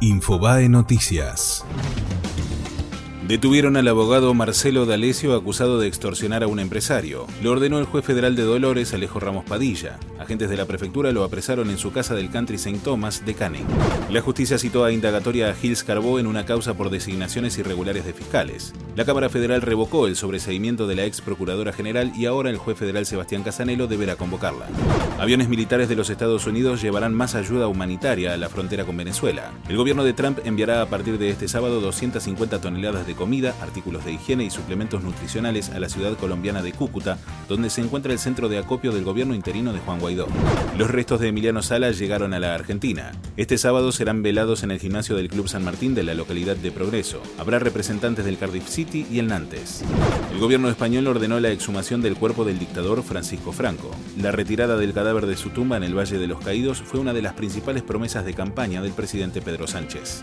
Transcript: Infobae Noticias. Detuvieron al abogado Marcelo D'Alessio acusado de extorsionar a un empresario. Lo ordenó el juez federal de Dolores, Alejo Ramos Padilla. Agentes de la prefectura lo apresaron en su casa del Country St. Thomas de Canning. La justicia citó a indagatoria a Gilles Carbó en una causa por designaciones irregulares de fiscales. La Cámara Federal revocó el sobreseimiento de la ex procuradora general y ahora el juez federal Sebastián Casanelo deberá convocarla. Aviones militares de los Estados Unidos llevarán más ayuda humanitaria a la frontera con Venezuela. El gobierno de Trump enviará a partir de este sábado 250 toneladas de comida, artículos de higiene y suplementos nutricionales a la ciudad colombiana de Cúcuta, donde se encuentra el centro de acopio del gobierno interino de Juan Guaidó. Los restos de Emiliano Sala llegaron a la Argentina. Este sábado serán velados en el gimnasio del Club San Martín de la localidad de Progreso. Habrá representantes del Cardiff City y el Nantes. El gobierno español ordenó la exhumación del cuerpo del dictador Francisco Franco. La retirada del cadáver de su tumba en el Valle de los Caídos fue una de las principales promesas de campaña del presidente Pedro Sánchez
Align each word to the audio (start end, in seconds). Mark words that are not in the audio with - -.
Infobae 0.00 0.68
Noticias. 0.68 1.64
Detuvieron 3.28 3.76
al 3.76 3.86
abogado 3.86 4.32
Marcelo 4.32 4.86
D'Alessio 4.86 5.34
acusado 5.34 5.78
de 5.78 5.86
extorsionar 5.86 6.42
a 6.42 6.46
un 6.46 6.60
empresario. 6.60 7.26
Lo 7.42 7.52
ordenó 7.52 7.78
el 7.78 7.84
juez 7.84 8.02
federal 8.02 8.34
de 8.36 8.42
Dolores, 8.42 8.94
Alejo 8.94 9.20
Ramos 9.20 9.44
Padilla. 9.44 9.98
Agentes 10.18 10.48
de 10.48 10.56
la 10.56 10.64
prefectura 10.64 11.12
lo 11.12 11.24
apresaron 11.24 11.68
en 11.68 11.76
su 11.76 11.92
casa 11.92 12.14
del 12.14 12.30
Country 12.30 12.56
St. 12.56 12.80
Thomas 12.82 13.26
de 13.26 13.34
Canning. 13.34 13.66
La 14.08 14.22
justicia 14.22 14.56
citó 14.56 14.82
a 14.82 14.92
indagatoria 14.92 15.50
a 15.50 15.54
Gilles 15.54 15.84
Carbó 15.84 16.18
en 16.18 16.26
una 16.26 16.46
causa 16.46 16.72
por 16.72 16.88
designaciones 16.88 17.58
irregulares 17.58 18.06
de 18.06 18.14
fiscales. 18.14 18.72
La 18.96 19.04
Cámara 19.04 19.28
Federal 19.28 19.60
revocó 19.60 20.06
el 20.06 20.16
sobreseimiento 20.16 20.86
de 20.86 20.94
la 20.94 21.04
ex 21.04 21.20
procuradora 21.20 21.74
general 21.74 22.12
y 22.16 22.24
ahora 22.24 22.48
el 22.48 22.56
juez 22.56 22.78
federal 22.78 23.04
Sebastián 23.04 23.42
Casanelo 23.42 23.88
deberá 23.88 24.16
convocarla. 24.16 24.68
Aviones 25.18 25.50
militares 25.50 25.90
de 25.90 25.96
los 25.96 26.08
Estados 26.08 26.46
Unidos 26.46 26.80
llevarán 26.80 27.12
más 27.12 27.34
ayuda 27.34 27.68
humanitaria 27.68 28.32
a 28.32 28.38
la 28.38 28.48
frontera 28.48 28.86
con 28.86 28.96
Venezuela. 28.96 29.52
El 29.68 29.76
gobierno 29.76 30.02
de 30.02 30.14
Trump 30.14 30.38
enviará 30.46 30.80
a 30.80 30.86
partir 30.86 31.18
de 31.18 31.28
este 31.28 31.46
sábado 31.46 31.82
250 31.82 32.62
toneladas 32.62 33.06
de 33.06 33.17
comida, 33.18 33.54
artículos 33.60 34.04
de 34.04 34.12
higiene 34.12 34.44
y 34.44 34.50
suplementos 34.50 35.02
nutricionales 35.02 35.70
a 35.70 35.80
la 35.80 35.88
ciudad 35.88 36.16
colombiana 36.16 36.62
de 36.62 36.72
Cúcuta, 36.72 37.18
donde 37.48 37.68
se 37.68 37.82
encuentra 37.82 38.12
el 38.12 38.18
centro 38.18 38.48
de 38.48 38.58
acopio 38.58 38.92
del 38.92 39.04
gobierno 39.04 39.34
interino 39.34 39.72
de 39.72 39.80
Juan 39.80 39.98
Guaidó. 39.98 40.28
Los 40.78 40.90
restos 40.90 41.20
de 41.20 41.28
Emiliano 41.28 41.60
Sala 41.60 41.90
llegaron 41.90 42.32
a 42.32 42.38
la 42.38 42.54
Argentina. 42.54 43.10
Este 43.36 43.58
sábado 43.58 43.92
serán 43.92 44.22
velados 44.22 44.62
en 44.62 44.70
el 44.70 44.78
gimnasio 44.78 45.16
del 45.16 45.28
Club 45.28 45.48
San 45.48 45.64
Martín 45.64 45.94
de 45.94 46.04
la 46.04 46.14
localidad 46.14 46.56
de 46.56 46.70
Progreso. 46.70 47.20
Habrá 47.38 47.58
representantes 47.58 48.24
del 48.24 48.38
Cardiff 48.38 48.68
City 48.68 49.06
y 49.10 49.18
el 49.18 49.26
Nantes. 49.26 49.82
El 50.32 50.38
gobierno 50.38 50.68
español 50.68 51.08
ordenó 51.08 51.40
la 51.40 51.50
exhumación 51.50 52.00
del 52.00 52.16
cuerpo 52.16 52.44
del 52.44 52.58
dictador 52.58 53.02
Francisco 53.02 53.52
Franco. 53.52 53.90
La 54.16 54.30
retirada 54.30 54.76
del 54.76 54.92
cadáver 54.92 55.26
de 55.26 55.36
su 55.36 55.50
tumba 55.50 55.76
en 55.76 55.82
el 55.82 55.98
Valle 55.98 56.18
de 56.18 56.28
los 56.28 56.40
Caídos 56.40 56.80
fue 56.80 57.00
una 57.00 57.12
de 57.12 57.22
las 57.22 57.34
principales 57.34 57.82
promesas 57.82 58.24
de 58.24 58.34
campaña 58.34 58.80
del 58.80 58.92
presidente 58.92 59.42
Pedro 59.42 59.66
Sánchez 59.66 60.22